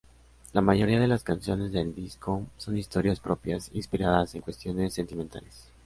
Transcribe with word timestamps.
La 0.53 0.61
mayoría 0.61 0.99
de 0.99 1.07
las 1.07 1.21
canciones 1.23 1.71
del 1.71 1.93
disco 1.93 2.47
son 2.57 2.75
historias 2.75 3.19
propias, 3.19 3.69
inspiradas 3.71 4.33
en 4.33 4.41
cuestiones 4.41 4.95
sentimentales. 4.95 5.69